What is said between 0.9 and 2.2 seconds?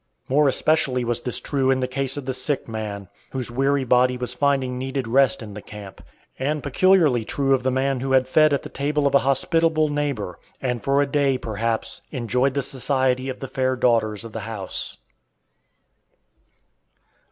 was this true in the case